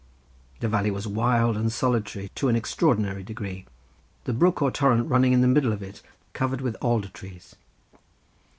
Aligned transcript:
The 0.61 0.67
valley 0.67 0.89
was 0.89 1.05
wild 1.07 1.55
and 1.55 1.71
solitary 1.71 2.31
to 2.33 2.47
an 2.47 2.55
extraordinary 2.55 3.21
degree, 3.21 3.67
the 4.23 4.33
brook 4.33 4.59
or 4.59 4.71
torrent 4.71 5.07
running 5.11 5.31
in 5.31 5.41
the 5.41 5.47
middle 5.47 5.71
of 5.73 5.83
it 5.83 6.01
covered 6.33 6.59
with 6.61 6.75
alder 6.81 7.09
trees. 7.09 7.55